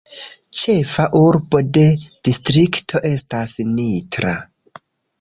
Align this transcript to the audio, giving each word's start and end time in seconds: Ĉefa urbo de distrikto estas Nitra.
Ĉefa 0.61 1.05
urbo 1.19 1.61
de 1.79 1.85
distrikto 2.31 3.05
estas 3.13 3.57
Nitra. 3.79 4.39